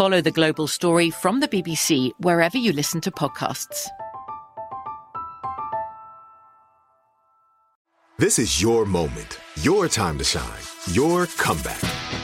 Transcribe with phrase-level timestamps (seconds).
[0.00, 3.86] Follow the global story from the BBC wherever you listen to podcasts.
[8.16, 12.09] This is your moment, your time to shine, your comeback.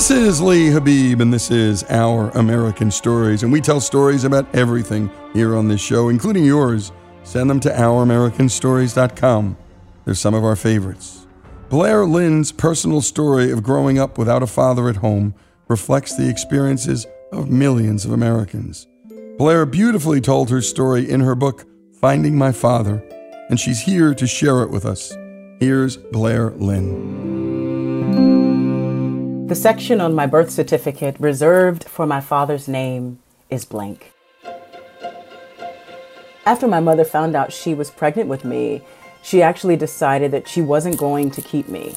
[0.00, 3.42] This is Lee Habib, and this is Our American Stories.
[3.42, 6.90] And we tell stories about everything here on this show, including yours.
[7.22, 9.58] Send them to ouramericanstories.com.
[10.06, 11.26] They're some of our favorites.
[11.68, 15.34] Blair Linne's personal story of growing up without a father at home
[15.68, 18.86] reflects the experiences of millions of Americans.
[19.36, 21.66] Blair beautifully told her story in her book,
[22.00, 23.04] Finding My Father,
[23.50, 25.14] and she's here to share it with us.
[25.60, 27.59] Here's Blair Linne.
[29.50, 33.18] The section on my birth certificate reserved for my father's name
[33.50, 34.12] is blank.
[36.46, 38.82] After my mother found out she was pregnant with me,
[39.22, 41.96] she actually decided that she wasn't going to keep me.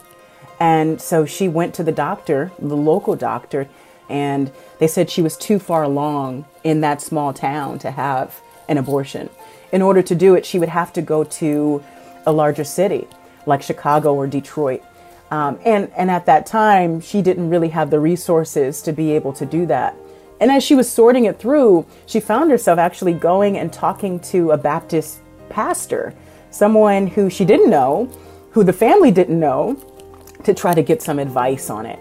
[0.59, 3.69] And so she went to the doctor, the local doctor,
[4.09, 8.79] and they said she was too far along in that small town to have an
[8.79, 9.29] abortion.
[9.71, 11.83] In order to do it, she would have to go to
[12.25, 13.07] a larger city
[13.45, 14.81] like Chicago or Detroit.
[15.33, 19.33] Um, and, and at that time, she didn't really have the resources to be able
[19.33, 19.95] to do that.
[20.39, 24.51] And as she was sorting it through, she found herself actually going and talking to
[24.51, 26.13] a Baptist pastor,
[26.51, 28.07] someone who she didn't know,
[28.51, 29.75] who the family didn't know,
[30.43, 31.97] to try to get some advice on it.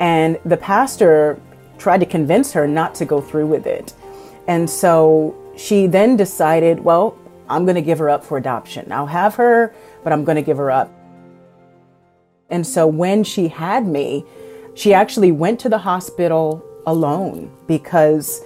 [0.00, 1.40] And the pastor
[1.78, 3.94] tried to convince her not to go through with it.
[4.48, 7.16] And so she then decided, well,
[7.48, 8.90] I'm going to give her up for adoption.
[8.90, 10.92] I'll have her, but I'm going to give her up.
[12.52, 14.24] And so when she had me,
[14.74, 18.42] she actually went to the hospital alone because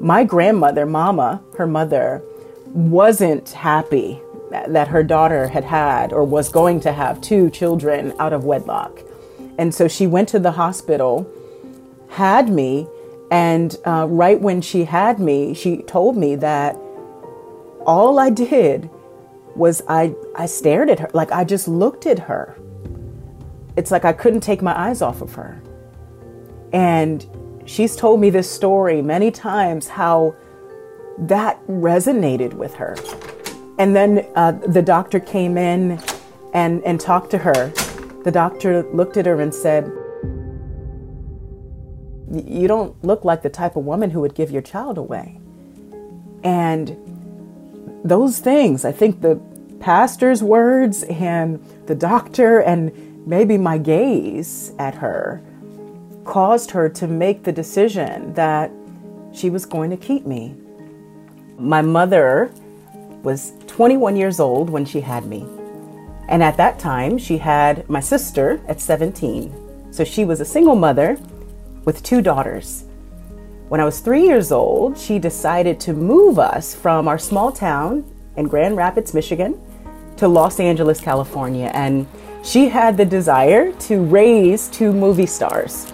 [0.00, 2.20] my grandmother, Mama, her mother,
[2.66, 4.20] wasn't happy
[4.50, 9.00] that her daughter had had or was going to have two children out of wedlock.
[9.56, 11.30] And so she went to the hospital,
[12.10, 12.88] had me,
[13.30, 16.76] and uh, right when she had me, she told me that
[17.86, 18.90] all I did
[19.54, 22.56] was I, I stared at her, like I just looked at her.
[23.76, 25.60] It's like I couldn't take my eyes off of her.
[26.72, 27.26] And
[27.66, 30.34] she's told me this story many times how
[31.18, 32.96] that resonated with her.
[33.78, 36.00] And then uh, the doctor came in
[36.52, 37.72] and, and talked to her.
[38.24, 39.90] The doctor looked at her and said,
[42.30, 45.40] You don't look like the type of woman who would give your child away.
[46.44, 46.96] And
[48.04, 49.40] those things, I think the
[49.80, 52.92] pastor's words and the doctor and
[53.26, 55.42] maybe my gaze at her
[56.24, 58.70] caused her to make the decision that
[59.32, 60.54] she was going to keep me.
[61.58, 62.50] My mother
[63.22, 65.46] was 21 years old when she had me.
[66.28, 69.92] And at that time, she had my sister at 17.
[69.92, 71.18] So she was a single mother
[71.84, 72.84] with two daughters.
[73.68, 78.04] When I was three years old, she decided to move us from our small town
[78.36, 79.60] in Grand Rapids, Michigan,
[80.16, 81.70] to Los Angeles, California.
[81.74, 82.06] And
[82.44, 85.92] she had the desire to raise two movie stars.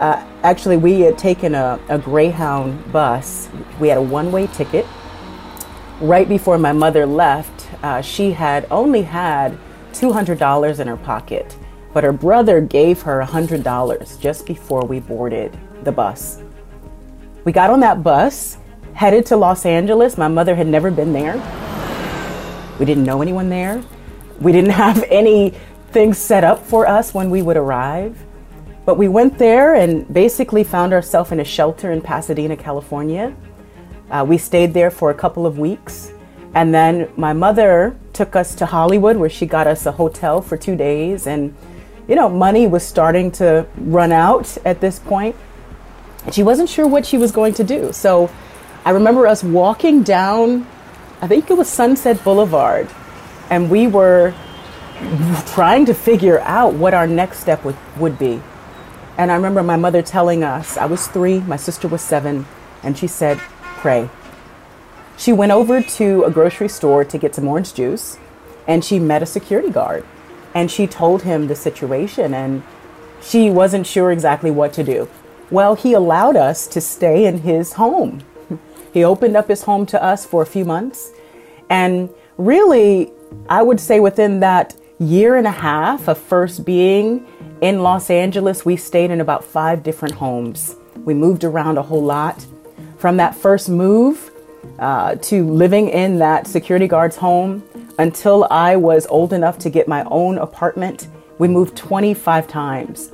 [0.00, 3.48] Uh, actually, we had taken a, a Greyhound bus.
[3.78, 4.86] We had a one way ticket.
[6.00, 9.56] Right before my mother left, uh, she had only had
[9.92, 11.56] $200 in her pocket,
[11.92, 16.42] but her brother gave her $100 just before we boarded the bus.
[17.44, 18.56] We got on that bus,
[18.94, 20.16] headed to Los Angeles.
[20.16, 21.34] My mother had never been there.
[22.80, 23.84] We didn't know anyone there.
[24.40, 25.04] We didn't have
[25.96, 28.18] anything set up for us when we would arrive.
[28.84, 33.34] But we went there and basically found ourselves in a shelter in Pasadena, California.
[34.10, 36.12] Uh, we stayed there for a couple of weeks.
[36.54, 40.56] And then my mother took us to Hollywood, where she got us a hotel for
[40.56, 41.26] two days.
[41.28, 41.54] And,
[42.08, 45.36] you know, money was starting to run out at this point.
[46.32, 47.92] She wasn't sure what she was going to do.
[47.92, 48.30] So
[48.84, 50.66] I remember us walking down,
[51.22, 52.88] I think it was Sunset Boulevard,
[53.48, 54.34] and we were
[55.46, 58.42] trying to figure out what our next step would, would be.
[59.16, 62.46] And I remember my mother telling us, I was three, my sister was seven,
[62.82, 64.08] and she said, pray.
[65.16, 68.18] She went over to a grocery store to get some orange juice,
[68.66, 70.04] and she met a security guard.
[70.54, 72.62] And she told him the situation, and
[73.20, 75.08] she wasn't sure exactly what to do.
[75.50, 78.22] Well, he allowed us to stay in his home.
[78.92, 81.10] He opened up his home to us for a few months.
[81.68, 83.10] And really,
[83.48, 87.26] I would say within that year and a half of first being
[87.60, 90.76] in Los Angeles, we stayed in about five different homes.
[91.04, 92.46] We moved around a whole lot.
[92.98, 94.30] From that first move
[94.78, 97.62] uh, to living in that security guard's home
[97.98, 101.08] until I was old enough to get my own apartment,
[101.38, 103.12] we moved 25 times.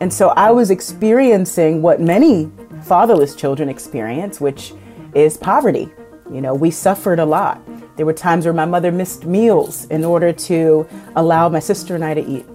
[0.00, 2.50] And so I was experiencing what many
[2.82, 4.72] fatherless children experience, which
[5.14, 5.88] is poverty.
[6.30, 7.60] You know, we suffered a lot.
[7.98, 10.86] There were times where my mother missed meals in order to
[11.16, 12.46] allow my sister and I to eat.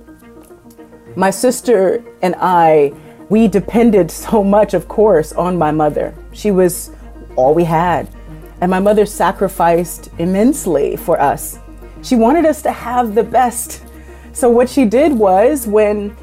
[1.17, 2.93] My sister and I,
[3.27, 6.15] we depended so much, of course, on my mother.
[6.31, 6.91] She was
[7.35, 8.07] all we had.
[8.61, 11.59] And my mother sacrificed immensely for us.
[12.03, 13.83] She wanted us to have the best.
[14.31, 16.15] So, what she did was, when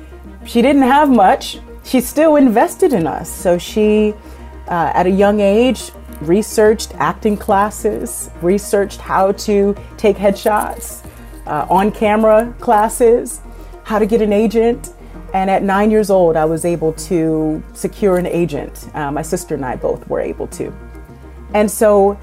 [0.46, 3.30] she didn't have much, she still invested in us.
[3.30, 4.14] So, she,
[4.66, 11.04] uh, at a young age, researched acting classes, researched how to take headshots,
[11.46, 13.40] uh, on camera classes
[13.84, 14.94] how to get an agent.
[15.34, 18.88] And at nine years old, I was able to secure an agent.
[18.94, 20.72] Uh, my sister and I both were able to.
[21.54, 22.18] And so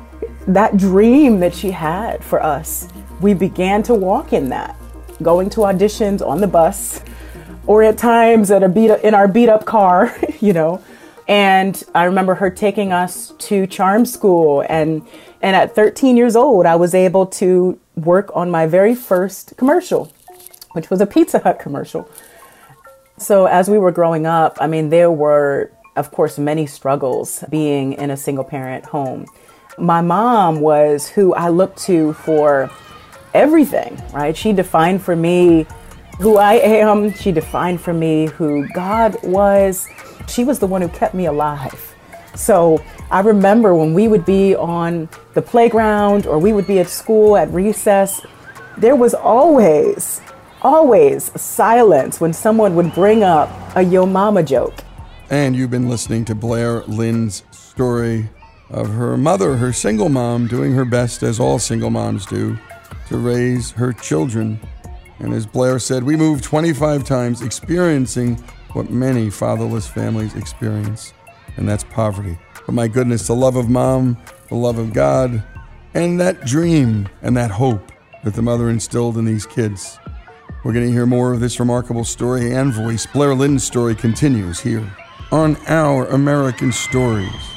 [0.47, 2.87] that dream that she had for us,
[3.19, 4.77] we began to walk in that,
[5.21, 7.01] going to auditions on the bus
[7.65, 10.81] or at times at a beat in our beat up car, you know.
[11.27, 15.05] And I remember her taking us to charm school and
[15.41, 20.11] and at 13 years old, I was able to work on my very first commercial
[20.77, 22.07] which was a Pizza Hut commercial.
[23.17, 27.93] So as we were growing up, I mean, there were, of course, many struggles being
[27.93, 29.25] in a single parent home.
[29.79, 32.69] My mom was who I looked to for
[33.33, 34.37] everything, right?
[34.37, 35.65] She defined for me
[36.19, 37.11] who I am.
[37.11, 39.87] She defined for me who God was.
[40.27, 41.95] She was the one who kept me alive.
[42.35, 46.87] So I remember when we would be on the playground or we would be at
[46.87, 48.21] school at recess,
[48.77, 50.21] there was always
[50.61, 54.73] always silence when someone would bring up a yo mama joke.
[55.29, 58.29] And you've been listening to Blair Linne's story
[58.69, 62.57] of her mother, her single mom, doing her best, as all single moms do,
[63.07, 64.59] to raise her children.
[65.19, 68.43] And as Blair said, we moved 25 times, experiencing
[68.77, 71.11] what many fatherless families experience,
[71.55, 72.37] and that's poverty.
[72.67, 74.17] But my goodness, the love of mom,
[74.49, 75.43] the love of God,
[75.95, 77.91] and that dream and that hope
[78.23, 79.97] that the mother instilled in these kids.
[80.63, 83.07] We're going to hear more of this remarkable story and voice.
[83.07, 84.87] Blair Linden's story continues here
[85.31, 87.56] on Our American Stories.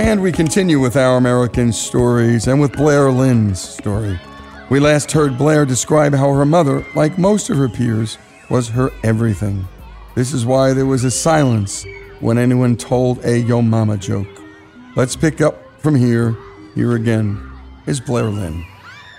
[0.00, 4.18] And we continue with our American stories and with Blair Linne's story.
[4.70, 8.16] We last heard Blair describe how her mother, like most of her peers,
[8.48, 9.68] was her everything.
[10.14, 11.84] This is why there was a silence
[12.20, 14.26] when anyone told a yo mama joke.
[14.96, 16.34] Let's pick up from here.
[16.74, 17.38] Here again
[17.86, 18.64] is Blair Linne.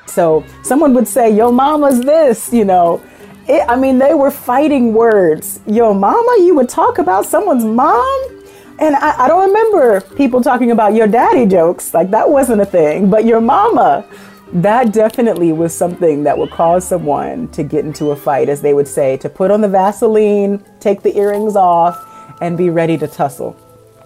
[0.07, 3.03] So someone would say, Yo mama's this, you know.
[3.47, 5.59] It, I mean, they were fighting words.
[5.67, 8.40] Yo mama, you would talk about someone's mom?
[8.81, 11.93] And I, I, don't remember people talking about your daddy jokes.
[11.93, 13.11] Like that wasn't a thing.
[13.11, 14.03] But your mama,
[14.53, 18.73] that definitely was something that would cause someone to get into a fight, as they
[18.73, 21.95] would say, to put on the Vaseline, take the earrings off,
[22.41, 23.55] and be ready to tussle.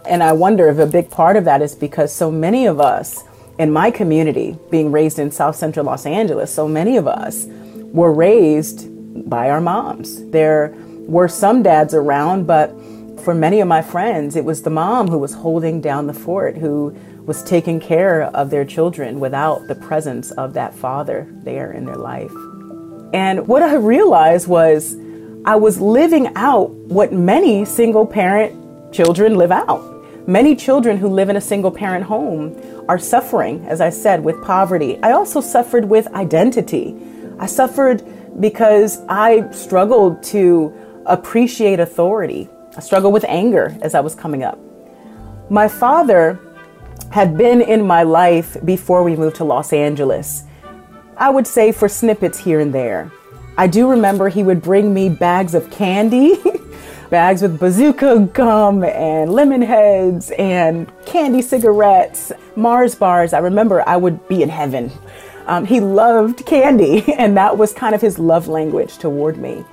[0.05, 3.24] And I wonder if a big part of that is because so many of us
[3.58, 8.12] in my community, being raised in South Central Los Angeles, so many of us were
[8.12, 8.89] raised
[9.29, 10.25] by our moms.
[10.32, 10.75] There
[11.08, 12.75] were some dads around, but
[13.25, 16.55] for many of my friends, it was the mom who was holding down the fort,
[16.55, 21.86] who was taking care of their children without the presence of that father there in
[21.86, 22.32] their life.
[23.13, 24.96] And what I realized was
[25.44, 30.27] I was living out what many single parent children live out.
[30.27, 32.55] Many children who live in a single parent home
[32.88, 35.00] are suffering, as I said, with poverty.
[35.01, 36.96] I also suffered with identity.
[37.39, 38.03] I suffered
[38.39, 40.72] because I struggled to
[41.08, 42.50] appreciate authority.
[42.77, 44.60] I struggled with anger as I was coming up.
[45.50, 46.39] My father
[47.12, 50.44] had been in my life before we moved to Los Angeles.
[51.17, 53.12] I would say for snippets here and there.
[53.58, 56.36] I do remember he would bring me bags of candy,
[57.10, 63.32] bags with bazooka gum and lemon heads and candy cigarettes, Mars bars.
[63.32, 64.91] I remember I would be in heaven.
[65.46, 69.63] Um, he loved candy, and that was kind of his love language toward me.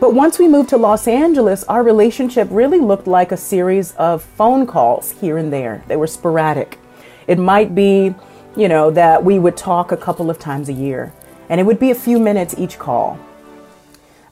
[0.00, 4.22] But once we moved to Los Angeles, our relationship really looked like a series of
[4.22, 5.82] phone calls here and there.
[5.88, 6.78] They were sporadic.
[7.26, 8.14] It might be,
[8.56, 11.12] you know, that we would talk a couple of times a year,
[11.48, 13.18] and it would be a few minutes each call.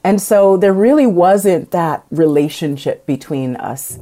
[0.05, 3.99] And so there really wasn't that relationship between us.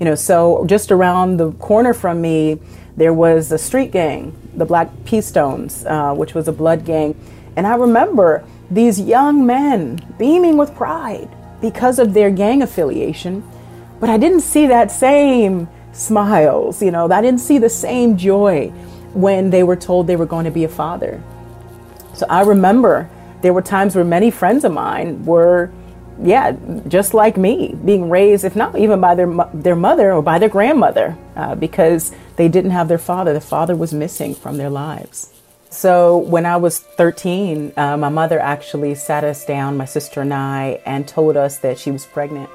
[0.00, 2.58] You know, so just around the corner from me,
[2.96, 7.14] there was a street gang, the Black P-Stones, uh, which was a blood gang.
[7.54, 11.28] And I remember these young men beaming with pride
[11.60, 13.42] because of their gang affiliation,
[14.00, 18.68] but I didn't see that same smiles, you know, I didn't see the same joy
[19.14, 21.22] when they were told they were going to be a father.
[22.14, 23.08] So I remember
[23.42, 25.70] there were times where many friends of mine were,
[26.22, 26.56] yeah,
[26.88, 30.48] just like me, being raised, if not even by their their mother or by their
[30.48, 33.32] grandmother, uh, because they didn't have their father.
[33.32, 35.32] The father was missing from their lives.
[35.74, 40.32] So when I was 13, uh, my mother actually sat us down, my sister and
[40.32, 42.48] I, and told us that she was pregnant.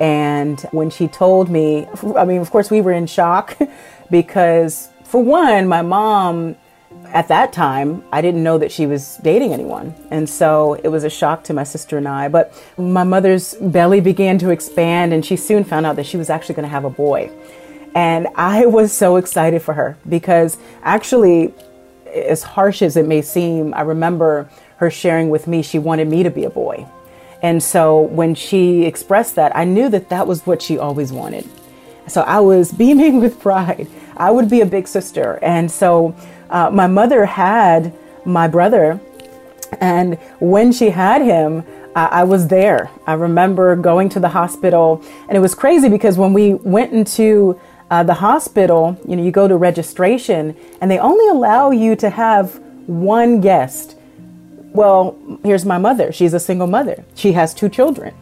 [0.00, 1.86] And when she told me,
[2.16, 3.58] I mean, of course, we were in shock
[4.10, 6.56] because, for one, my mom
[7.08, 9.94] at that time, I didn't know that she was dating anyone.
[10.10, 12.28] And so it was a shock to my sister and I.
[12.28, 16.30] But my mother's belly began to expand, and she soon found out that she was
[16.30, 17.30] actually going to have a boy.
[17.94, 21.52] And I was so excited for her because actually,
[22.12, 24.48] as harsh as it may seem, I remember
[24.78, 26.86] her sharing with me she wanted me to be a boy.
[27.42, 31.48] And so when she expressed that, I knew that that was what she always wanted.
[32.06, 33.88] So I was beaming with pride.
[34.16, 35.38] I would be a big sister.
[35.42, 36.14] And so
[36.50, 37.92] uh, my mother had
[38.24, 39.00] my brother.
[39.80, 41.64] And when she had him,
[41.96, 42.90] I, I was there.
[43.06, 47.58] I remember going to the hospital, and it was crazy because when we went into
[47.90, 52.10] uh, the hospital, you know, you go to registration, and they only allow you to
[52.10, 53.96] have one guest.
[54.72, 56.12] Well, here's my mother.
[56.12, 57.04] She's a single mother.
[57.14, 58.14] She has two children.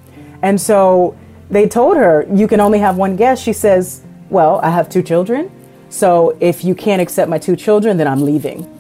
[0.43, 1.17] And so
[1.51, 3.43] they told her, you can only have one guest.
[3.43, 5.51] She says, Well, I have two children.
[5.89, 8.71] So if you can't accept my two children, then I'm leaving.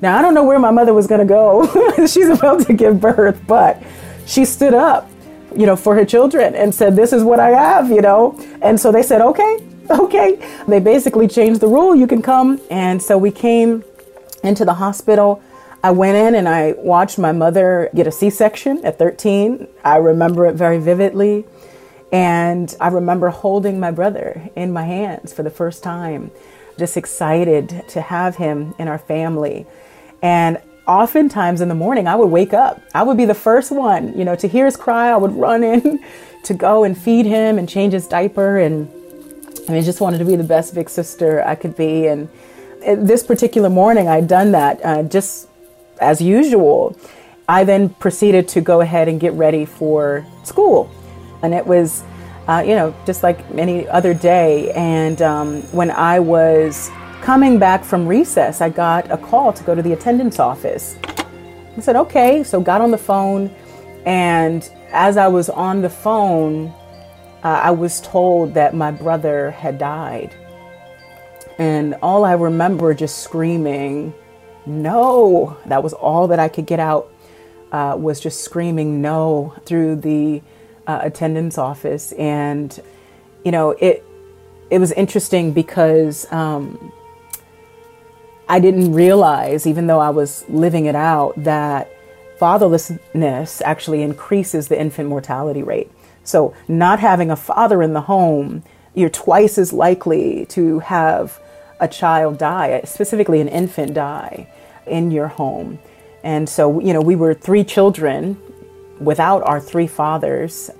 [0.00, 2.06] Now, I don't know where my mother was going to go.
[2.06, 3.82] She's about to give birth, but
[4.26, 5.10] she stood up,
[5.54, 8.38] you know, for her children and said, This is what I have, you know.
[8.62, 10.62] And so they said, Okay, okay.
[10.66, 11.94] They basically changed the rule.
[11.94, 12.60] You can come.
[12.70, 13.84] And so we came
[14.42, 15.42] into the hospital.
[15.82, 19.68] I went in and I watched my mother get a C section at 13.
[19.84, 21.44] I remember it very vividly.
[22.12, 26.30] And I remember holding my brother in my hands for the first time,
[26.78, 29.66] just excited to have him in our family.
[30.22, 32.80] And oftentimes in the morning, I would wake up.
[32.94, 35.10] I would be the first one, you know, to hear his cry.
[35.10, 36.00] I would run in
[36.44, 38.58] to go and feed him and change his diaper.
[38.58, 38.88] And
[39.68, 42.06] I mean, just wanted to be the best big sister I could be.
[42.06, 42.28] And
[42.80, 45.48] this particular morning, I'd done that uh, just
[46.00, 46.96] as usual.
[47.48, 50.90] I then proceeded to go ahead and get ready for school.
[51.42, 52.04] And it was,
[52.46, 54.70] uh, you know, just like any other day.
[54.72, 59.74] And um, when I was coming back from recess, I got a call to go
[59.74, 60.96] to the attendance office.
[61.76, 62.44] I said, okay.
[62.44, 63.50] So got on the phone.
[64.04, 66.72] And as I was on the phone,
[67.46, 70.34] uh, I was told that my brother had died.
[71.58, 74.12] And all I remember just screaming,
[74.66, 75.56] no.
[75.66, 77.08] That was all that I could get out,
[77.70, 80.42] uh, was just screaming no through the
[80.88, 82.10] uh, attendance office.
[82.18, 82.76] And,
[83.44, 84.02] you know, it,
[84.68, 86.92] it was interesting because um,
[88.48, 91.92] I didn't realize, even though I was living it out, that
[92.40, 95.92] fatherlessness actually increases the infant mortality rate.
[96.26, 98.64] So, not having a father in the home,
[98.94, 101.40] you're twice as likely to have
[101.80, 104.48] a child die, specifically an infant die,
[104.86, 105.78] in your home.
[106.24, 108.40] And so, you know, we were three children
[108.98, 110.70] without our three fathers.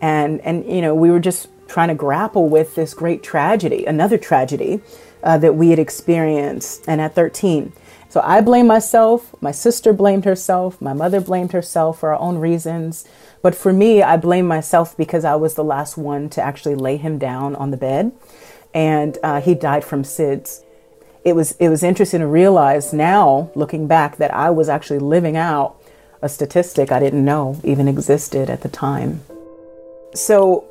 [0.00, 4.18] And, and you know, we were just trying to grapple with this great tragedy, another
[4.18, 4.80] tragedy
[5.22, 6.84] uh, that we had experienced.
[6.88, 7.72] And at 13,
[8.08, 9.34] so I blame myself.
[9.40, 10.80] My sister blamed herself.
[10.80, 13.06] My mother blamed herself for our own reasons.
[13.48, 16.98] But for me, I blame myself because I was the last one to actually lay
[16.98, 18.12] him down on the bed.
[18.74, 20.62] And uh, he died from SIDS.
[21.24, 25.34] It was, it was interesting to realize now, looking back, that I was actually living
[25.34, 25.76] out
[26.20, 29.22] a statistic I didn't know even existed at the time.
[30.12, 30.66] So,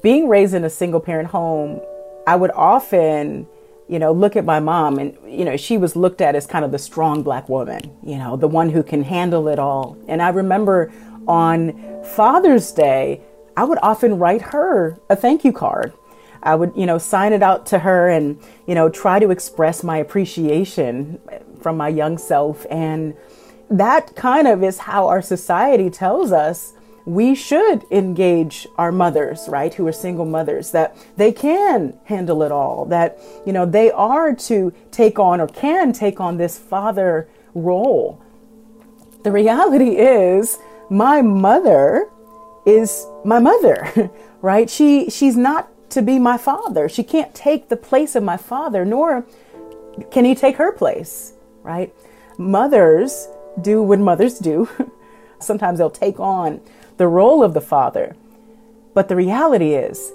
[0.00, 1.80] being raised in a single parent home,
[2.28, 3.48] I would often
[3.90, 6.64] you know, look at my mom and, you know, she was looked at as kind
[6.64, 9.98] of the strong black woman, you know, the one who can handle it all.
[10.06, 10.92] And I remember
[11.26, 13.20] on Father's Day,
[13.56, 15.92] I would often write her a thank you card.
[16.42, 19.84] I would, you know, sign it out to her and, you know, try to express
[19.84, 21.20] my appreciation
[21.60, 22.64] from my young self.
[22.70, 23.14] And
[23.70, 26.72] that kind of is how our society tells us
[27.04, 32.52] we should engage our mothers, right, who are single mothers, that they can handle it
[32.52, 37.28] all, that, you know, they are to take on or can take on this father
[37.54, 38.22] role.
[39.24, 40.58] The reality is,
[40.90, 42.10] my mother
[42.66, 44.10] is my mother,
[44.42, 44.68] right?
[44.68, 46.88] She she's not to be my father.
[46.88, 49.26] She can't take the place of my father, nor
[50.10, 51.94] can he take her place, right?
[52.36, 53.28] Mothers
[53.60, 54.68] do what mothers do.
[55.40, 56.60] Sometimes they'll take on
[56.96, 58.16] the role of the father.
[58.94, 60.12] But the reality is,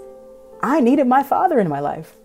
[0.62, 2.16] I needed my father in my life.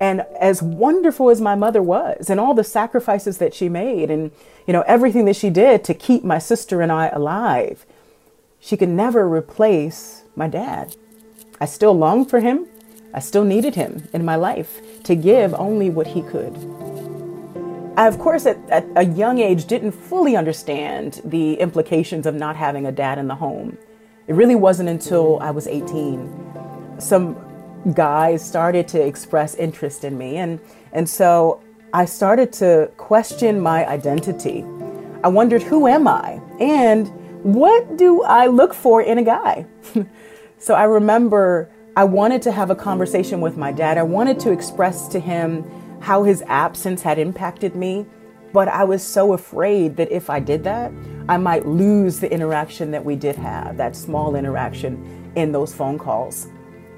[0.00, 4.30] And as wonderful as my mother was, and all the sacrifices that she made, and
[4.66, 7.84] you know everything that she did to keep my sister and I alive,
[8.60, 10.96] she could never replace my dad.
[11.60, 12.66] I still longed for him.
[13.12, 16.54] I still needed him in my life to give only what he could.
[17.96, 22.54] I, of course, at, at a young age, didn't fully understand the implications of not
[22.54, 23.76] having a dad in the home.
[24.28, 27.00] It really wasn't until I was 18.
[27.00, 27.34] Some
[27.94, 30.60] guys started to express interest in me, and,
[30.92, 31.60] and so
[31.92, 34.64] I started to question my identity.
[35.24, 36.40] I wondered, who am I?
[36.60, 37.08] And
[37.42, 39.66] what do I look for in a guy?
[40.58, 43.96] so I remember I wanted to have a conversation with my dad.
[43.98, 45.64] I wanted to express to him
[46.00, 48.06] how his absence had impacted me.
[48.52, 50.92] But I was so afraid that if I did that,
[51.28, 55.98] I might lose the interaction that we did have, that small interaction in those phone
[55.98, 56.48] calls.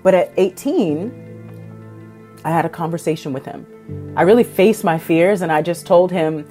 [0.02, 3.66] But at 18, I had a conversation with him.
[4.16, 6.48] I really faced my fears and I just told him,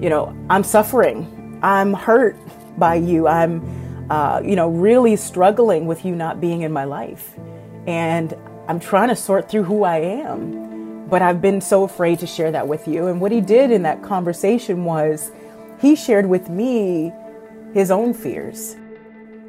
[0.00, 1.60] you know, I'm suffering.
[1.62, 2.36] I'm hurt
[2.78, 3.26] by you.
[3.26, 3.60] I'm
[4.10, 7.34] uh, you know, really struggling with you not being in my life.
[7.86, 8.34] And
[8.66, 11.06] I'm trying to sort through who I am.
[11.08, 13.06] But I've been so afraid to share that with you.
[13.06, 15.30] And what he did in that conversation was
[15.80, 17.12] he shared with me
[17.72, 18.76] his own fears.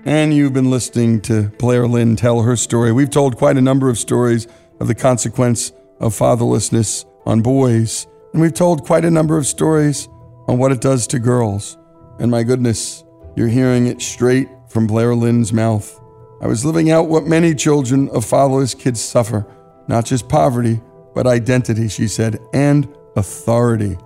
[0.05, 2.91] And you've been listening to Blair Linne tell her story.
[2.91, 4.47] We've told quite a number of stories
[4.79, 10.07] of the consequence of fatherlessness on boys, and we've told quite a number of stories
[10.47, 11.77] on what it does to girls.
[12.19, 13.03] And my goodness,
[13.35, 15.99] you're hearing it straight from Blair Linne's mouth.
[16.41, 19.45] I was living out what many children of fatherless kids suffer
[19.89, 20.79] not just poverty,
[21.15, 23.97] but identity, she said, and authority.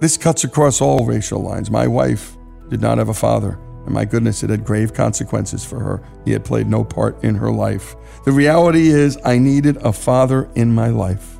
[0.00, 1.70] This cuts across all racial lines.
[1.70, 2.36] My wife
[2.68, 3.58] did not have a father.
[3.90, 6.00] And my goodness, it had grave consequences for her.
[6.24, 7.96] He had played no part in her life.
[8.24, 11.38] The reality is, I needed a father in my life.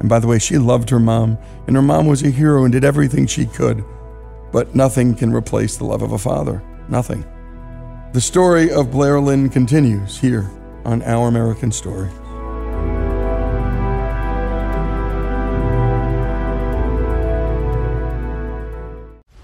[0.00, 1.38] And by the way, she loved her mom,
[1.68, 3.84] and her mom was a hero and did everything she could.
[4.50, 6.60] But nothing can replace the love of a father.
[6.88, 7.24] Nothing.
[8.14, 10.50] The story of Blair Linne continues here
[10.84, 12.10] on Our American Story.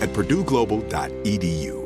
[0.00, 1.85] at purdueglobal.edu.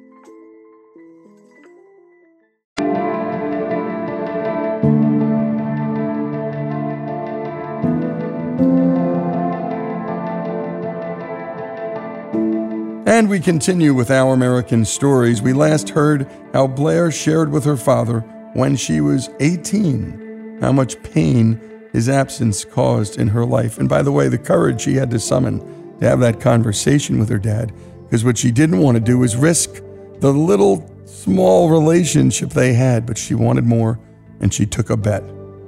[13.11, 15.41] And we continue with Our American Stories.
[15.41, 18.21] We last heard how Blair shared with her father
[18.53, 21.59] when she was 18 how much pain
[21.91, 23.77] his absence caused in her life.
[23.79, 25.59] And by the way, the courage she had to summon
[25.99, 27.73] to have that conversation with her dad,
[28.05, 29.83] because what she didn't want to do was risk
[30.19, 33.99] the little small relationship they had, but she wanted more,
[34.39, 35.23] and she took a bet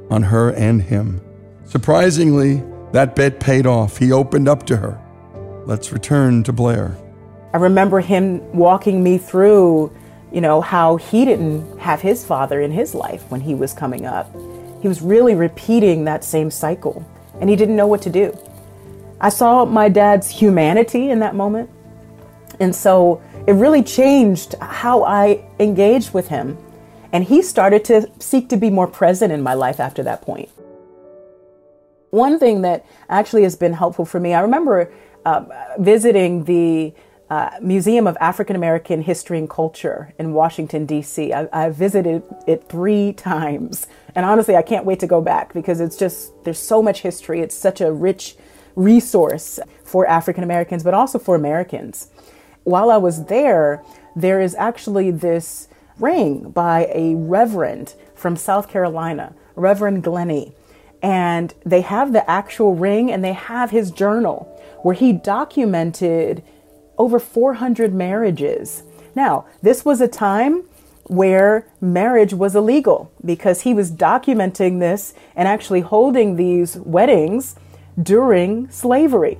[0.10, 1.20] on her and him.
[1.66, 3.98] Surprisingly, that bet paid off.
[3.98, 4.98] He opened up to her.
[5.66, 6.98] Let's return to Blair.
[7.54, 9.96] I remember him walking me through,
[10.32, 14.08] you know, how he didn't have his father in his life when he was coming
[14.08, 14.34] up.
[14.82, 17.06] He was really repeating that same cycle,
[17.40, 18.36] and he didn't know what to do.
[19.22, 21.70] I saw my dad's humanity in that moment.
[22.60, 26.58] And so it really changed how I engaged with him.
[27.14, 30.50] And he started to seek to be more present in my life after that point.
[32.10, 34.92] One thing that actually has been helpful for me, I remember
[35.26, 35.46] uh,
[35.78, 36.94] visiting the
[37.30, 41.34] uh, Museum of African American History and Culture in Washington, D.C.
[41.34, 43.88] I, I visited it three times.
[44.16, 47.40] And honestly, I can't wait to go back because it's just, there's so much history.
[47.40, 48.36] It's such a rich
[48.76, 52.10] resource for African Americans, but also for Americans.
[52.64, 53.84] While I was there,
[54.16, 55.68] there is actually this
[56.00, 60.54] ring by a reverend from South Carolina, Reverend Glennie.
[61.02, 64.50] And they have the actual ring and they have his journal
[64.84, 66.44] where he documented
[66.98, 68.84] over 400 marriages.
[69.16, 70.64] Now, this was a time
[71.06, 77.56] where marriage was illegal because he was documenting this and actually holding these weddings
[78.02, 79.40] during slavery.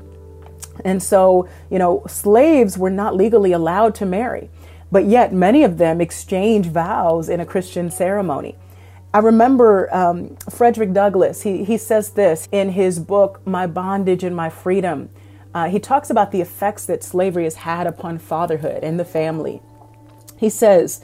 [0.84, 4.50] And so, you know, slaves were not legally allowed to marry,
[4.92, 8.56] but yet many of them exchanged vows in a Christian ceremony.
[9.14, 14.36] I remember um, Frederick Douglass, he, he says this in his book, My Bondage and
[14.36, 15.10] My Freedom.
[15.54, 19.62] Uh, he talks about the effects that slavery has had upon fatherhood and the family.
[20.38, 21.04] He says,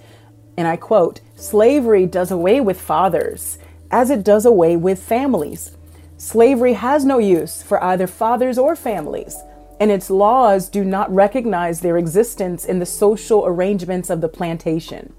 [0.58, 3.60] and I quote, slavery does away with fathers
[3.92, 5.76] as it does away with families.
[6.18, 9.38] Slavery has no use for either fathers or families,
[9.80, 15.14] and its laws do not recognize their existence in the social arrangements of the plantation.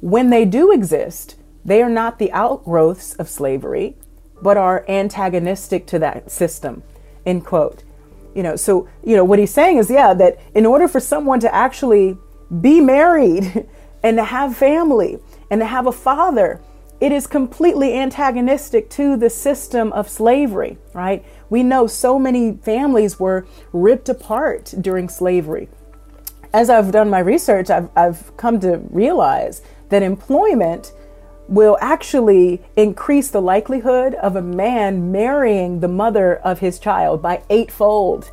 [0.00, 3.96] When they do exist, they are not the outgrowths of slavery,
[4.42, 6.82] but are antagonistic to that system.
[7.24, 7.84] End quote.
[8.34, 11.40] You know, so, you know, what he's saying is, yeah, that in order for someone
[11.40, 12.16] to actually
[12.60, 13.68] be married
[14.02, 15.18] and to have family
[15.50, 16.60] and to have a father,
[17.00, 21.24] it is completely antagonistic to the system of slavery, right?
[21.50, 25.68] We know so many families were ripped apart during slavery.
[26.54, 30.92] As I've done my research, I've, I've come to realize that employment
[31.48, 37.42] will actually increase the likelihood of a man marrying the mother of his child by
[37.50, 38.30] eightfold.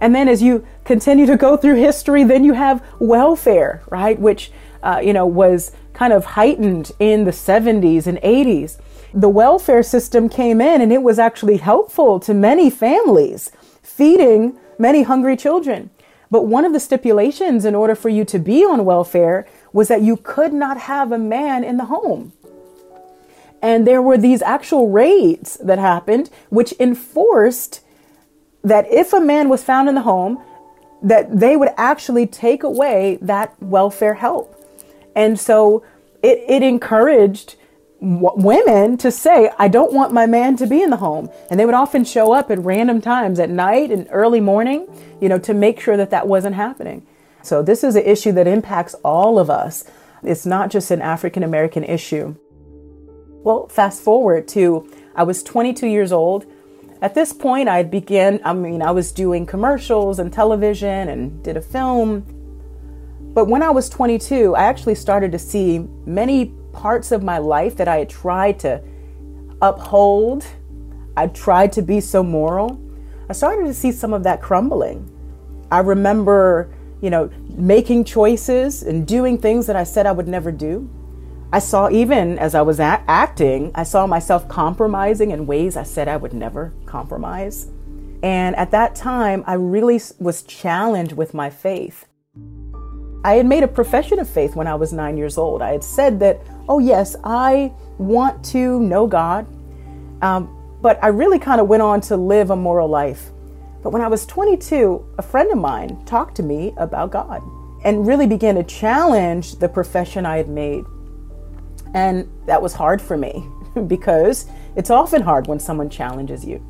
[0.00, 4.18] And then as you continue to go through history, then you have welfare, right?
[4.18, 4.50] Which,
[4.82, 8.78] uh, you know, was kind of heightened in the 70s and 80s.
[9.12, 13.50] The welfare system came in and it was actually helpful to many families,
[13.82, 15.90] feeding many hungry children.
[16.30, 20.02] But one of the stipulations in order for you to be on welfare was that
[20.02, 22.32] you could not have a man in the home.
[23.60, 27.80] And there were these actual raids that happened, which enforced
[28.62, 30.42] that if a man was found in the home,
[31.02, 34.54] that they would actually take away that welfare help.
[35.14, 35.84] And so
[36.22, 37.56] it, it encouraged
[38.00, 41.30] w- women to say, I don't want my man to be in the home.
[41.50, 44.88] And they would often show up at random times at night and early morning,
[45.20, 47.06] you know, to make sure that that wasn't happening.
[47.42, 49.84] So this is an issue that impacts all of us.
[50.22, 52.34] It's not just an African American issue.
[53.42, 56.46] Well, fast forward to I was 22 years old.
[57.00, 61.56] At this point, I began, I mean, I was doing commercials and television and did
[61.56, 62.22] a film.
[63.34, 67.76] But when I was 22, I actually started to see many parts of my life
[67.76, 68.82] that I had tried to
[69.62, 70.44] uphold.
[71.16, 72.80] I tried to be so moral.
[73.28, 75.08] I started to see some of that crumbling.
[75.70, 80.50] I remember, you know, making choices and doing things that I said I would never
[80.50, 80.90] do.
[81.50, 85.82] I saw, even as I was a- acting, I saw myself compromising in ways I
[85.82, 87.68] said I would never compromise.
[88.22, 92.06] And at that time, I really was challenged with my faith.
[93.24, 95.62] I had made a profession of faith when I was nine years old.
[95.62, 99.46] I had said that, oh, yes, I want to know God.
[100.22, 103.30] Um, but I really kind of went on to live a moral life.
[103.82, 107.42] But when I was 22, a friend of mine talked to me about God
[107.84, 110.84] and really began to challenge the profession I had made.
[111.94, 113.46] And that was hard for me
[113.86, 114.46] because
[114.76, 116.64] it's often hard when someone challenges you.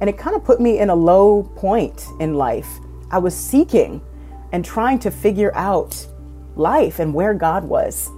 [0.00, 2.68] And it kind of put me in a low point in life.
[3.10, 4.00] I was seeking
[4.52, 6.06] and trying to figure out
[6.56, 8.10] life and where God was.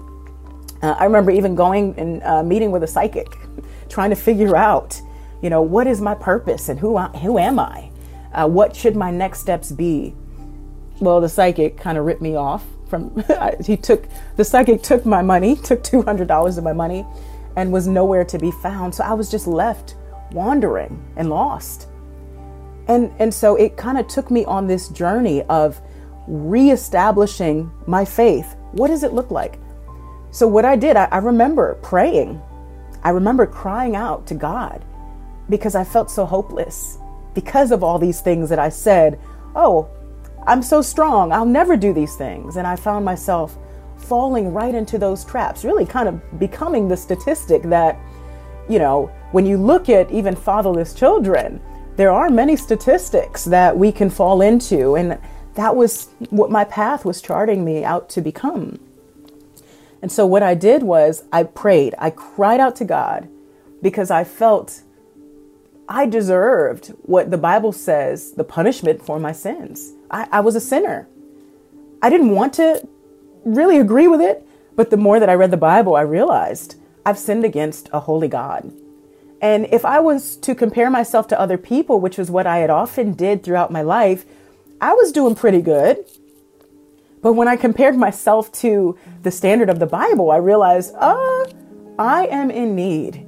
[0.83, 3.29] Uh, I remember even going and uh, meeting with a psychic,
[3.89, 5.01] trying to figure out,
[5.43, 7.91] you know, what is my purpose and who I, who am I?
[8.33, 10.15] Uh, what should my next steps be?
[11.01, 12.65] Well, the psychic kind of ripped me off.
[12.91, 13.25] From
[13.65, 17.07] he took the psychic took my money, took two hundred dollars of my money,
[17.57, 18.95] and was nowhere to be found.
[18.95, 19.95] So I was just left
[20.33, 21.89] wandering and lost.
[22.89, 25.81] And and so it kind of took me on this journey of
[26.27, 28.57] reestablishing my faith.
[28.73, 29.59] What does it look like?
[30.31, 32.41] So, what I did, I, I, remember praying.
[33.03, 34.85] I remember crying out to God
[35.49, 36.99] because I felt so hopeless
[37.35, 39.19] because of all these things that I said,
[39.57, 39.89] Oh,
[40.51, 42.57] I'm so strong, I'll never do these things.
[42.57, 43.57] And I found myself
[43.97, 47.97] falling right into those traps, really kind of becoming the statistic that,
[48.69, 51.61] you know, when you look at even fatherless children,
[51.95, 54.97] there are many statistics that we can fall into.
[54.97, 55.21] And
[55.55, 58.81] that was what my path was charting me out to become.
[60.03, 61.95] And so what I did was I prayed.
[61.97, 63.29] I cried out to God
[63.83, 64.83] because I felt
[65.89, 69.93] I deserved what the Bible says the punishment for my sins.
[70.11, 71.09] I, I, was a sinner.
[72.03, 72.87] I didn't want to
[73.45, 74.47] really agree with it,
[74.77, 78.29] but the more that I read the Bible, I realized I've sinned against a holy
[78.29, 78.73] God.
[79.41, 82.71] And if I was to compare myself to other people, which was what I had
[82.71, 84.25] often did throughout my life,
[84.81, 86.05] I was doing pretty good.
[87.23, 91.45] But when I compared myself to the standard of the Bible, I realized, uh,
[91.99, 93.27] I am in need.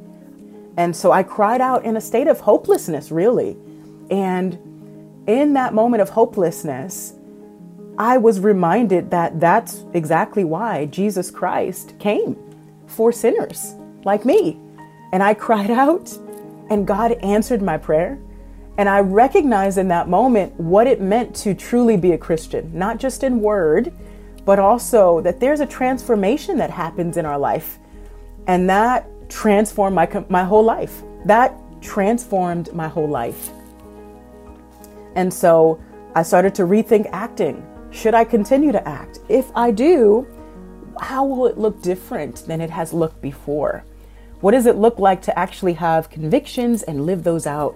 [0.77, 3.57] And so I cried out in a state of hopelessness, really.
[4.11, 4.59] And
[5.27, 7.15] in that moment of hopelessness,
[7.99, 12.37] I was reminded that that's exactly why Jesus Christ came
[12.87, 14.59] for sinners like me.
[15.13, 16.17] And I cried out,
[16.71, 18.19] and God answered my prayer.
[18.79, 22.99] And I recognized in that moment what it meant to truly be a Christian, not
[22.99, 23.93] just in word,
[24.45, 27.79] but also that there's a transformation that happens in our life.
[28.47, 31.03] And that transformed my, my whole life.
[31.27, 33.51] That transformed my whole life.
[35.15, 35.83] And so
[36.15, 37.67] I started to rethink acting.
[37.91, 39.21] Should I continue to act?
[39.29, 40.27] If I do,
[41.01, 43.85] how will it look different than it has looked before?
[44.41, 47.75] What does it look like to actually have convictions and live those out?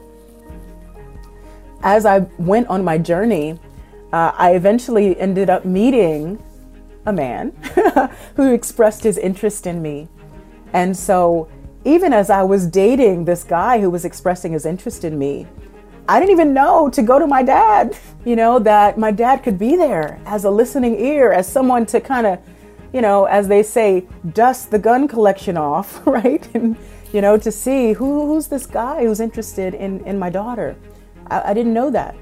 [1.83, 3.59] as I went on my journey,
[4.12, 6.42] uh, I eventually ended up meeting
[7.07, 7.51] a man
[8.37, 10.09] who expressed his interest in me.
[10.72, 11.49] And so,
[11.85, 15.46] even as I was dating this guy who was expressing his interest in me,
[16.09, 19.59] I didn't even know to go to my dad, you know, that my dad could
[19.59, 22.38] be there as a listening ear, as someone to kind of,
[22.92, 26.47] you know, as they say, dust the gun collection off, right?
[26.55, 26.77] And,
[27.12, 30.77] you know, to see who, who's this guy who's interested in, in my daughter.
[31.29, 32.14] I, I didn't know that.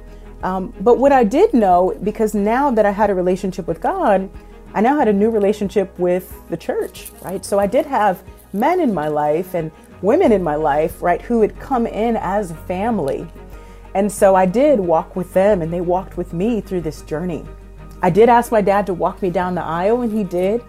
[0.43, 4.31] Um, but what I did know, because now that I had a relationship with God,
[4.73, 7.45] I now had a new relationship with the church, right?
[7.45, 8.23] So I did have
[8.55, 9.71] men in my life and
[10.01, 13.27] women in my life, right, who had come in as family.
[13.95, 17.45] And so I did walk with them and they walked with me through this journey.
[18.03, 20.61] I did ask my dad to walk me down the aisle and he did,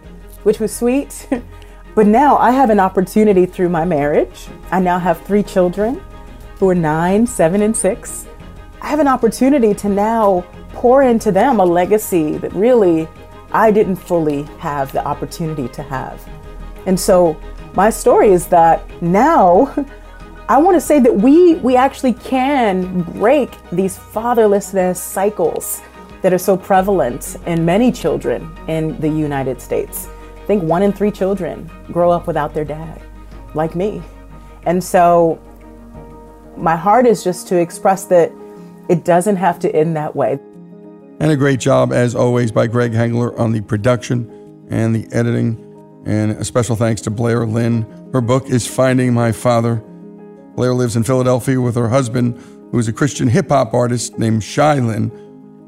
[0.43, 1.27] which was sweet.
[1.95, 4.47] but now I have an opportunity through my marriage.
[4.71, 6.01] I now have three children
[6.59, 8.27] who are nine, seven, and six,
[8.81, 13.07] I have an opportunity to now pour into them a legacy that really
[13.51, 16.23] I didn't fully have the opportunity to have.
[16.85, 17.39] And so
[17.73, 19.73] my story is that now
[20.47, 25.81] I want to say that we we actually can break these fatherlessness cycles
[26.21, 30.07] that are so prevalent in many children in the United States.
[30.37, 33.01] I think one in three children grow up without their dad,
[33.55, 34.03] like me.
[34.67, 35.41] And so
[36.55, 38.31] my heart is just to express that
[38.87, 40.33] it doesn't have to end that way.
[41.19, 45.59] And a great job, as always, by Greg Hengler on the production and the editing.
[46.05, 47.81] And a special thanks to Blair Linne.
[48.13, 49.83] Her book is Finding My Father.
[50.55, 52.37] Blair lives in Philadelphia with her husband,
[52.71, 55.11] who is a Christian hip hop artist named Shai Linne.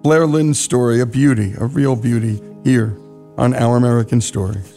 [0.01, 2.97] Blair Linne's story, a beauty, a real beauty, here
[3.37, 4.76] on Our American Stories.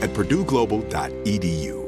[0.00, 1.87] at purdueglobal.edu.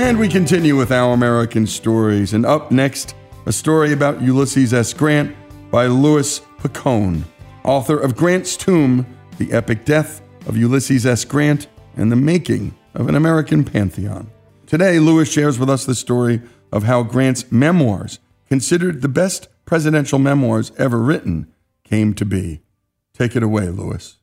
[0.00, 2.32] And we continue with our American stories.
[2.32, 4.94] And up next, a story about Ulysses S.
[4.94, 5.36] Grant
[5.70, 7.22] by Louis Picone,
[7.64, 9.04] author of Grant's Tomb
[9.36, 11.26] The Epic Death of Ulysses S.
[11.26, 14.30] Grant and the Making of an American Pantheon.
[14.66, 16.40] Today, Louis shares with us the story
[16.72, 21.52] of how Grant's memoirs, considered the best presidential memoirs ever written,
[21.84, 22.62] came to be.
[23.12, 24.16] Take it away, Louis.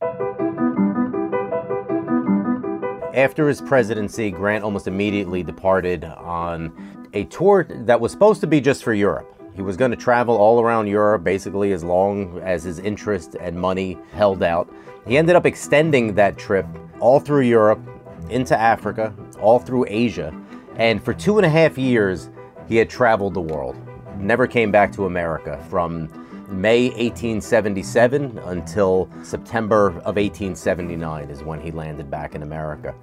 [3.14, 8.60] After his presidency, Grant almost immediately departed on a tour that was supposed to be
[8.60, 9.34] just for Europe.
[9.54, 13.58] He was going to travel all around Europe basically as long as his interest and
[13.58, 14.72] money held out.
[15.06, 16.66] He ended up extending that trip
[17.00, 17.80] all through Europe,
[18.28, 20.38] into Africa, all through Asia,
[20.76, 22.28] and for two and a half years,
[22.68, 23.76] he had traveled the world.
[24.18, 26.08] Never came back to America from
[26.48, 32.94] May 1877 until September of 1879 is when he landed back in America.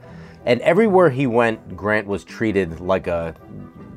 [0.45, 3.35] And everywhere he went, Grant was treated like a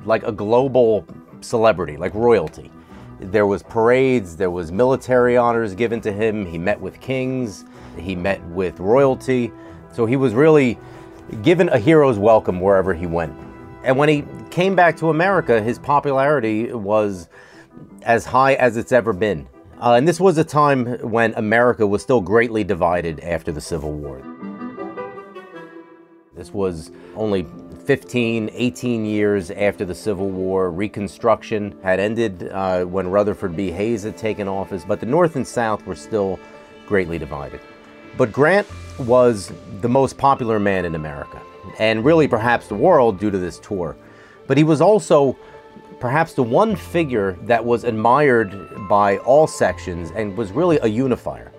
[0.05, 1.07] like a global
[1.41, 2.71] celebrity, like royalty.
[3.21, 6.47] There was parades, there was military honors given to him.
[6.47, 7.65] He met with kings,
[7.99, 9.51] he met with royalty.
[9.93, 10.79] So he was really
[11.43, 13.35] given a hero's welcome wherever he went.
[13.83, 17.29] And when he came back to America, his popularity was
[18.03, 19.49] as high as it's ever been.
[19.81, 23.93] Uh, and this was a time when America was still greatly divided after the Civil
[23.93, 24.23] War.
[26.35, 27.47] This was only
[27.85, 30.71] 15, 18 years after the Civil War.
[30.71, 33.71] Reconstruction had ended uh, when Rutherford B.
[33.71, 36.39] Hayes had taken office, but the North and South were still
[36.87, 37.61] greatly divided.
[38.17, 38.67] But Grant
[38.99, 41.41] was the most popular man in America,
[41.79, 43.97] and really perhaps the world due to this tour.
[44.47, 45.37] But he was also
[46.01, 51.53] perhaps the one figure that was admired by all sections and was really a unifier.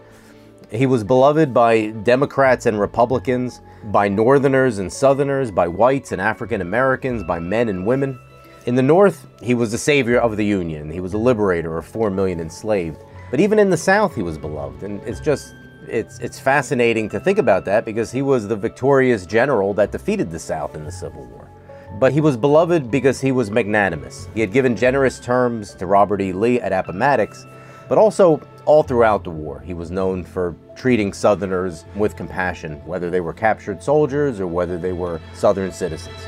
[0.72, 6.62] He was beloved by Democrats and Republicans, by Northerners and Southerners, by whites and African
[6.62, 8.20] Americans, by men and women.
[8.66, 10.92] In the North, he was the savior of the Union.
[10.92, 13.04] He was a liberator of four million enslaved.
[13.32, 14.84] But even in the South, he was beloved.
[14.84, 15.56] And it's just,
[15.88, 20.30] it's, it's fascinating to think about that because he was the victorious general that defeated
[20.30, 21.50] the South in the Civil War.
[21.98, 24.30] But he was beloved because he was magnanimous.
[24.34, 26.32] He had given generous terms to Robert E.
[26.32, 27.46] Lee at Appomattox,
[27.88, 29.60] but also all throughout the war.
[29.60, 34.78] He was known for treating Southerners with compassion, whether they were captured soldiers or whether
[34.78, 36.20] they were Southern citizens.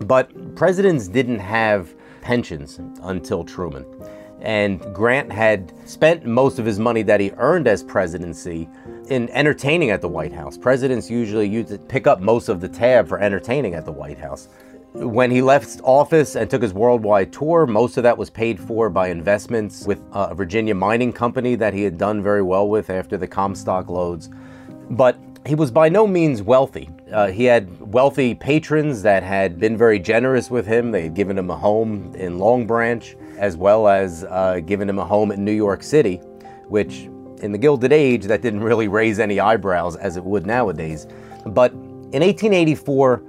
[0.00, 3.86] But presidents didn't have pensions until Truman.
[4.40, 8.68] And Grant had spent most of his money that he earned as presidency
[9.08, 10.58] in entertaining at the White House.
[10.58, 14.18] Presidents usually used to pick up most of the tab for entertaining at the White
[14.18, 14.48] House.
[14.92, 18.88] When he left office and took his worldwide tour, most of that was paid for
[18.88, 23.18] by investments with a Virginia mining company that he had done very well with after
[23.18, 24.30] the Comstock lodes.
[24.90, 26.88] But he was by no means wealthy.
[27.12, 30.90] Uh, he had wealthy patrons that had been very generous with him.
[30.90, 34.98] They had given him a home in Long Branch, as well as uh, given him
[34.98, 36.16] a home in New York City,
[36.68, 37.08] which
[37.42, 41.06] in the Gilded Age, that didn't really raise any eyebrows as it would nowadays.
[41.44, 43.22] But in 1884,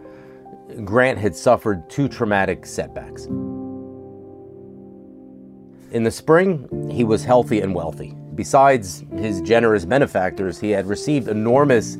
[0.85, 3.25] Grant had suffered two traumatic setbacks.
[5.91, 8.15] In the spring, he was healthy and wealthy.
[8.35, 11.97] Besides his generous benefactors, he had received enormous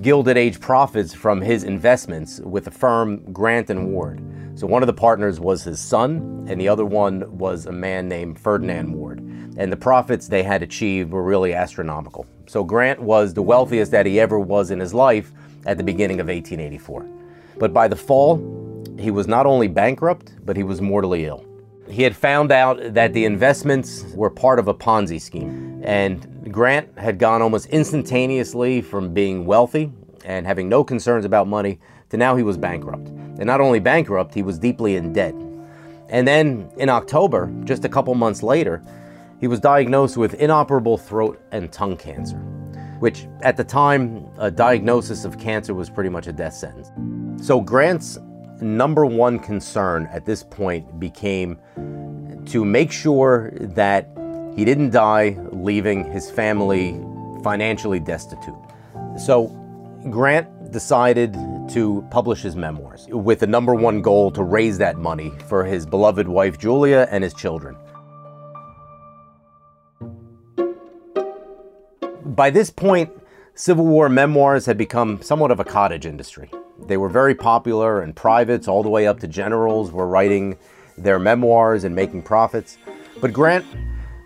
[0.00, 4.20] Gilded Age profits from his investments with the firm Grant and Ward.
[4.54, 8.08] So one of the partners was his son, and the other one was a man
[8.08, 9.20] named Ferdinand Ward.
[9.56, 12.26] And the profits they had achieved were really astronomical.
[12.46, 15.32] So Grant was the wealthiest that he ever was in his life
[15.64, 17.06] at the beginning of 1884.
[17.58, 18.36] But by the fall,
[18.98, 21.44] he was not only bankrupt, but he was mortally ill.
[21.88, 26.98] He had found out that the investments were part of a Ponzi scheme, and Grant
[26.98, 29.92] had gone almost instantaneously from being wealthy
[30.24, 31.80] and having no concerns about money
[32.10, 33.10] to now he was bankrupt.
[33.38, 35.34] And not only bankrupt, he was deeply in debt.
[36.08, 38.82] And then in October, just a couple months later,
[39.40, 42.36] he was diagnosed with inoperable throat and tongue cancer,
[43.00, 46.90] which at the time, a diagnosis of cancer was pretty much a death sentence.
[47.44, 48.18] So Grant's
[48.60, 51.58] number one concern at this point became
[52.46, 54.08] to make sure that
[54.54, 57.00] he didn't die leaving his family
[57.42, 58.54] financially destitute.
[59.18, 59.46] So
[60.10, 61.36] Grant decided
[61.72, 65.86] to publish his memoirs with the number one goal to raise that money for his
[65.86, 67.76] beloved wife Julia and his children.
[72.24, 73.10] By this point,
[73.54, 76.50] Civil War memoirs had become somewhat of a cottage industry.
[76.86, 80.56] They were very popular, and privates, all the way up to generals, were writing
[80.96, 82.78] their memoirs and making profits.
[83.20, 83.66] But Grant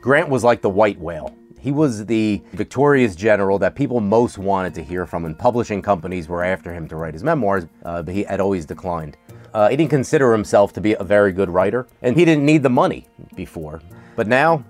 [0.01, 1.37] Grant was like the white whale.
[1.67, 6.29] He was the victorious general that people most wanted to hear from, and publishing companies
[6.29, 9.17] were after him to write his memoirs, uh, but he had always declined.
[9.53, 12.63] Uh, he didn't consider himself to be a very good writer, and he didn't need
[12.63, 13.83] the money before.
[14.15, 14.65] But now,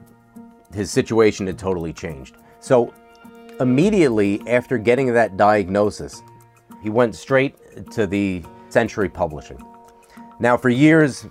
[0.72, 2.38] his situation had totally changed.
[2.60, 2.94] So,
[3.60, 6.22] immediately after getting that diagnosis,
[6.82, 9.62] he went straight to the Century Publishing.
[10.40, 11.26] Now, for years,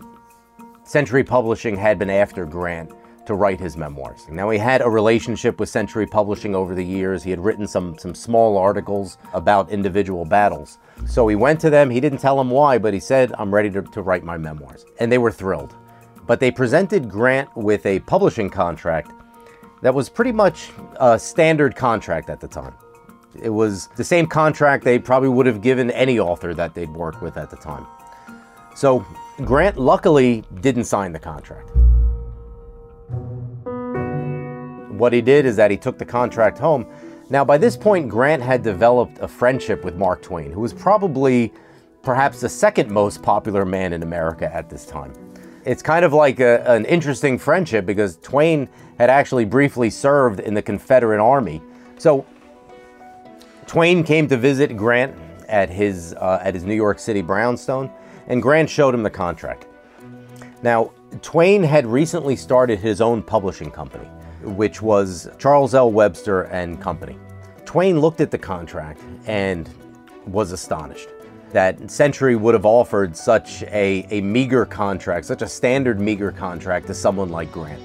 [0.84, 2.92] Century Publishing had been after Grant
[3.26, 4.28] to write his memoirs.
[4.30, 7.24] Now, he had a relationship with Century Publishing over the years.
[7.24, 10.78] He had written some, some small articles about individual battles.
[11.06, 11.90] So he went to them.
[11.90, 14.86] He didn't tell them why, but he said, I'm ready to, to write my memoirs.
[15.00, 15.76] And they were thrilled.
[16.28, 19.12] But they presented Grant with a publishing contract
[19.82, 22.74] that was pretty much a standard contract at the time.
[23.42, 27.22] It was the same contract they probably would have given any author that they'd worked
[27.22, 27.86] with at the time.
[28.76, 29.06] So
[29.44, 31.70] Grant luckily didn't sign the contract.
[34.98, 36.86] What he did is that he took the contract home.
[37.30, 41.52] Now, by this point, Grant had developed a friendship with Mark Twain, who was probably
[42.04, 45.12] perhaps the second most popular man in America at this time.
[45.66, 50.54] It's kind of like a, an interesting friendship because Twain had actually briefly served in
[50.54, 51.62] the Confederate Army.
[51.98, 52.26] So,
[53.66, 55.16] Twain came to visit Grant
[55.48, 57.90] at his, uh, at his New York City brownstone,
[58.28, 59.66] and Grant showed him the contract.
[60.62, 60.92] Now,
[61.22, 64.08] Twain had recently started his own publishing company
[64.46, 65.92] which was Charles L.
[65.92, 67.18] Webster and Company.
[67.66, 69.70] Twain looked at the contract and
[70.28, 71.10] was astonished
[71.52, 76.88] that Century would have offered such a, a meager contract, such a standard meager contract
[76.88, 77.82] to someone like Grant.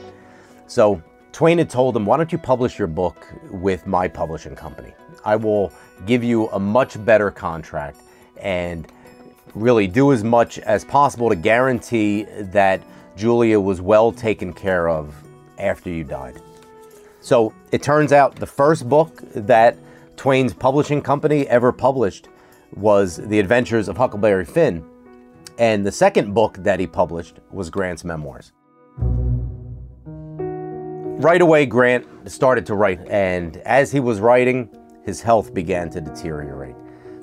[0.66, 1.02] So
[1.32, 4.92] Twain had told him, Why don't you publish your book with my publishing company?
[5.24, 5.72] I will
[6.06, 8.00] give you a much better contract
[8.38, 8.90] and
[9.54, 12.82] really do as much as possible to guarantee that
[13.16, 15.14] Julia was well taken care of
[15.58, 16.40] after you died.
[17.20, 19.76] So it turns out the first book that
[20.16, 22.28] Twain's publishing company ever published
[22.74, 24.84] was The Adventures of Huckleberry Finn.
[25.58, 28.52] And the second book that he published was Grant's memoirs.
[31.22, 34.70] Right away, Grant started to write, and as he was writing,
[35.04, 36.74] his health began to deteriorate.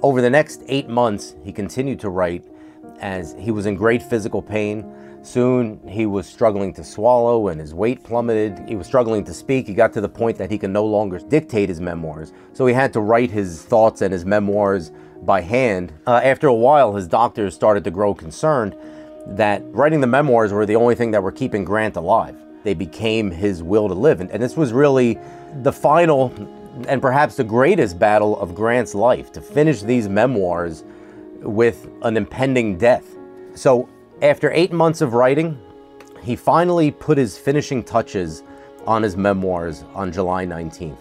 [0.03, 2.45] Over the next eight months, he continued to write
[2.99, 4.85] as he was in great physical pain.
[5.27, 8.63] Soon he was struggling to swallow and his weight plummeted.
[8.65, 9.67] He was struggling to speak.
[9.67, 12.31] He got to the point that he could no longer dictate his memoirs.
[12.53, 14.89] So he had to write his thoughts and his memoirs
[15.23, 15.91] by hand.
[16.07, 18.73] Uh, after a while, his doctors started to grow concerned
[19.25, 22.37] that writing the memoirs were the only thing that were keeping Grant alive.
[22.63, 24.21] They became his will to live.
[24.21, 25.19] And, and this was really
[25.61, 26.33] the final
[26.87, 30.85] and perhaps the greatest battle of Grant's life to finish these memoirs
[31.41, 33.03] with an impending death.
[33.55, 33.89] So,
[34.21, 35.59] after eight months of writing,
[36.23, 38.43] he finally put his finishing touches
[38.85, 40.97] on his memoirs on July 19th.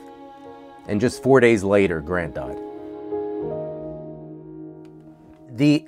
[0.86, 2.58] And just four days later, Grant died.
[5.56, 5.86] The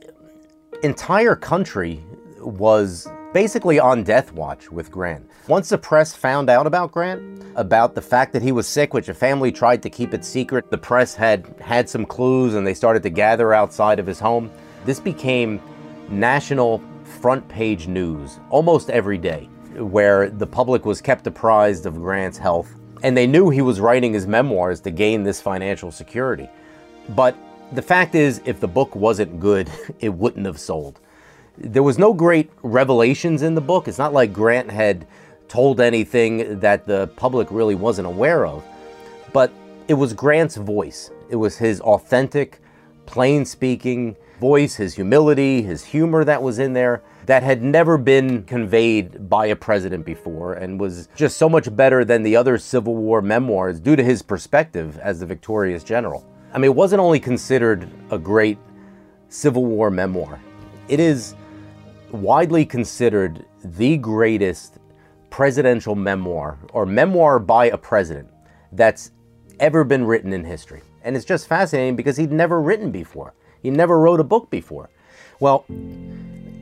[0.83, 2.03] entire country
[2.41, 5.29] was basically on death watch with Grant.
[5.49, 9.09] Once the press found out about Grant, about the fact that he was sick, which
[9.09, 12.75] a family tried to keep it secret, the press had had some clues and they
[12.75, 14.51] started to gather outside of his home.
[14.87, 15.61] This became
[16.09, 16.83] national
[17.21, 22.75] front page news almost every day, where the public was kept apprised of Grant's health.
[23.03, 26.49] And they knew he was writing his memoirs to gain this financial security.
[27.11, 27.37] But
[27.73, 31.01] the fact is, if the book wasn't good, it wouldn't have sold.
[31.57, 33.89] There was no great revelations in the book.
[33.89, 35.07] It's not like Grant had
[35.49, 38.63] told anything that the public really wasn't aware of.
[39.33, 39.53] But
[39.89, 41.11] it was Grant's voice.
[41.31, 42.61] It was his authentic,
[43.07, 48.43] plain speaking voice, his humility, his humor that was in there that had never been
[48.45, 52.97] conveyed by a president before and was just so much better than the other Civil
[52.97, 56.27] War memoirs due to his perspective as the victorious general.
[56.53, 58.59] I mean, it wasn't only considered a great
[59.29, 60.41] Civil War memoir,
[60.89, 61.35] it is
[62.13, 64.79] widely considered the greatest
[65.29, 68.29] presidential memoir or memoir by a president
[68.73, 69.13] that's
[69.61, 70.81] ever been written in history.
[71.03, 73.35] And it's just fascinating because he'd never written before.
[73.63, 74.91] He never wrote a book before.
[75.41, 75.65] Well,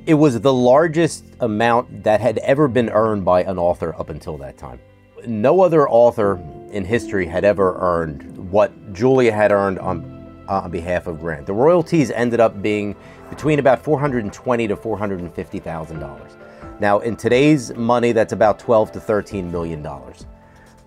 [0.07, 4.37] it was the largest amount that had ever been earned by an author up until
[4.39, 4.81] that time.
[5.27, 6.41] No other author
[6.71, 11.47] in history had ever earned what Julia had earned on, uh, on behalf of Grant.
[11.47, 12.95] The royalties ended up being
[13.31, 16.37] between about 420 to 450 thousand dollars.
[16.79, 20.27] Now, in today's money, that's about 12 to 13 million dollars.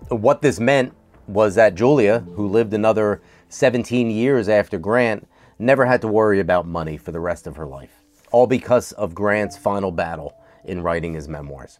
[0.08, 0.94] What this meant
[1.26, 5.26] was that Julia, who lived another 17 years after Grant,
[5.60, 8.02] never had to worry about money for the rest of her life,
[8.32, 10.34] all because of Grant's final battle
[10.64, 11.78] in writing his memoirs.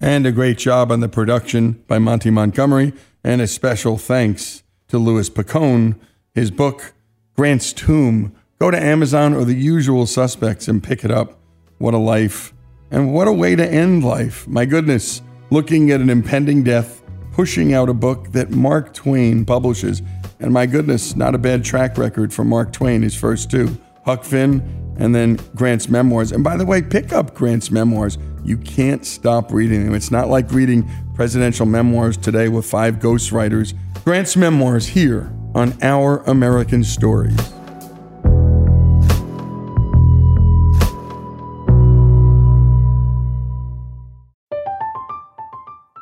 [0.00, 4.98] And a great job on the production by Monty Montgomery, and a special thanks to
[4.98, 5.96] Louis Picone.
[6.34, 6.92] His book,
[7.36, 8.34] Grant's Tomb.
[8.58, 11.38] Go to Amazon or the usual suspects and pick it up.
[11.78, 12.52] What a life.
[12.90, 14.46] And what a way to end life.
[14.48, 15.22] My goodness.
[15.50, 17.01] Looking at an impending death,
[17.32, 20.02] pushing out a book that Mark Twain publishes.
[20.40, 24.24] And my goodness, not a bad track record for Mark Twain, his first two Huck
[24.24, 26.32] Finn and then Grant's memoirs.
[26.32, 28.18] And by the way, pick up Grant's memoirs.
[28.44, 29.94] You can't stop reading them.
[29.94, 33.74] It's not like reading presidential memoirs today with five ghostwriters.
[34.04, 37.51] Grant's memoirs here on Our American Stories.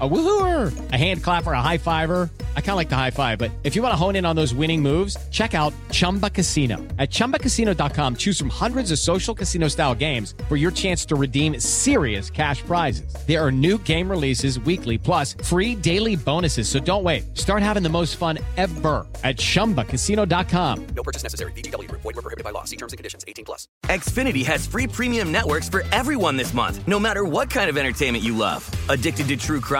[0.00, 2.30] A woohooer, a hand clapper, a high fiver.
[2.56, 4.36] I kind of like the high five, but if you want to hone in on
[4.36, 6.76] those winning moves, check out Chumba Casino.
[7.00, 11.58] At ChumbaCasino.com, choose from hundreds of social casino style games for your chance to redeem
[11.58, 13.12] serious cash prizes.
[13.26, 16.68] There are new game releases weekly, plus free daily bonuses.
[16.68, 17.36] So don't wait.
[17.36, 20.86] Start having the most fun ever at ChumbaCasino.com.
[20.94, 21.50] No purchase necessary.
[21.52, 21.90] VGW.
[21.90, 22.62] Void were prohibited by law.
[22.62, 23.24] See terms and conditions.
[23.26, 23.66] 18 plus.
[23.86, 28.22] Xfinity has free premium networks for everyone this month, no matter what kind of entertainment
[28.22, 28.68] you love.
[28.88, 29.60] Addicted to true